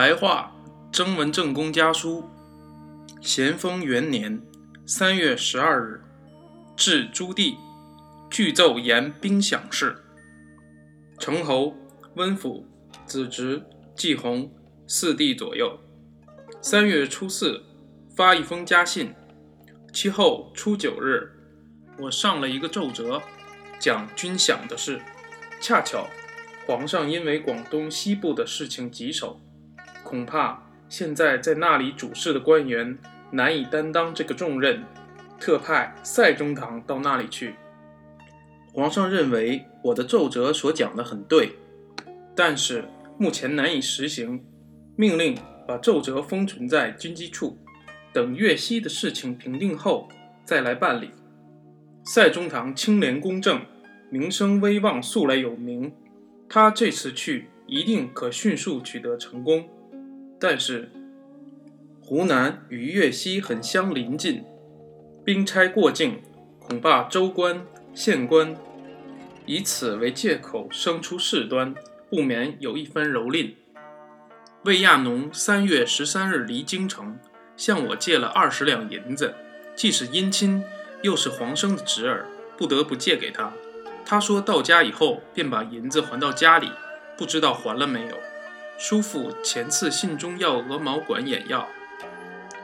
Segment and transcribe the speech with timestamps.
[0.00, 0.50] 白话
[0.90, 2.24] 征文正公家书，
[3.20, 4.40] 咸丰元年
[4.86, 6.00] 三月十二日，
[6.74, 7.58] 至朱棣，
[8.30, 9.98] 具奏言兵饷事。
[11.18, 11.74] 成侯、
[12.14, 12.66] 温府、
[13.04, 13.62] 子侄、
[13.94, 14.50] 季弘
[14.86, 15.78] 四弟左右。
[16.62, 17.62] 三月初四，
[18.16, 19.14] 发一封家信。
[19.92, 21.30] 其后初九日，
[21.98, 23.20] 我上了一个奏折，
[23.78, 24.98] 讲军饷的事。
[25.60, 26.06] 恰巧
[26.66, 29.38] 皇上因为广东西部的事情棘手。
[30.10, 32.98] 恐怕现在在那里主事的官员
[33.30, 34.82] 难以担当这个重任，
[35.38, 37.54] 特派赛中堂到那里去。
[38.74, 41.52] 皇上认为我的奏折所讲的很对，
[42.34, 42.84] 但是
[43.18, 44.44] 目前难以实行，
[44.96, 47.56] 命令把奏折封存在军机处，
[48.12, 50.08] 等粤西的事情平定后
[50.44, 51.12] 再来办理。
[52.02, 53.60] 赛中堂清廉公正，
[54.10, 55.92] 名声威望素来有名，
[56.48, 59.68] 他这次去一定可迅速取得成功。
[60.40, 60.90] 但是，
[62.00, 64.42] 湖南与粤西很相邻近，
[65.22, 66.22] 兵差过境，
[66.58, 68.56] 恐怕州官、县官
[69.44, 71.74] 以此为借口生出事端，
[72.08, 73.54] 不免有一番蹂躏。
[74.64, 77.18] 魏亚农三月十三日离京城，
[77.54, 79.34] 向我借了二十两银子，
[79.76, 80.64] 既是姻亲，
[81.02, 83.52] 又是皇生的侄儿，不得不借给他。
[84.06, 86.70] 他说到家以后便把银子还到家里，
[87.18, 88.16] 不知道还了没有。
[88.80, 91.68] 叔父前次信中要鹅毛管眼药，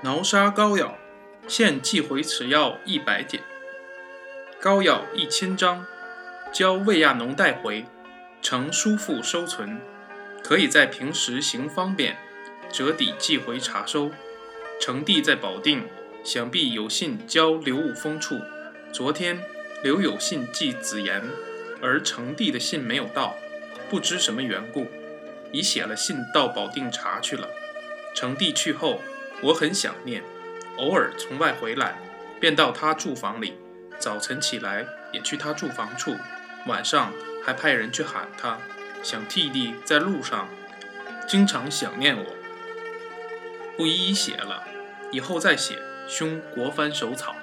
[0.00, 0.96] 挠杀膏药，
[1.46, 3.42] 现寄回此药一百点，
[4.58, 5.84] 膏药一千张，
[6.50, 7.84] 交魏亚农带回，
[8.40, 9.78] 呈叔父收存，
[10.42, 12.16] 可以在平时行方便，
[12.72, 14.10] 折抵寄回查收。
[14.80, 15.86] 成弟在保定，
[16.24, 18.40] 想必有信交刘武峰处。
[18.90, 19.38] 昨天
[19.82, 21.22] 刘有信寄子言，
[21.82, 23.36] 而成弟的信没有到，
[23.90, 24.86] 不知什么缘故。
[25.52, 27.48] 已写了信到保定查去了。
[28.14, 29.00] 成帝去后，
[29.42, 30.22] 我很想念，
[30.78, 31.98] 偶尔从外回来，
[32.40, 33.58] 便到他住房里。
[33.98, 36.16] 早晨起来也去他住房处，
[36.66, 37.12] 晚上
[37.44, 38.58] 还派人去喊他，
[39.02, 40.48] 想替弟在路上，
[41.26, 42.24] 经常想念我。
[43.76, 44.64] 不一一写了，
[45.12, 47.36] 以后再写，兄国藩手草。